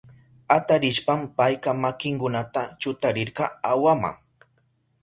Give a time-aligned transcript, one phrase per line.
[0.55, 4.11] Atarishpan payka makinkunata chutarirka awama.